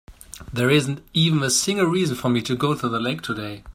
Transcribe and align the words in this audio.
There 0.51 0.71
isn't 0.71 1.07
even 1.13 1.43
a 1.43 1.51
single 1.51 1.85
reason 1.85 2.15
for 2.15 2.27
me 2.27 2.41
to 2.41 2.55
go 2.55 2.73
to 2.73 2.89
the 2.89 2.99
lake 2.99 3.21
today. 3.21 3.63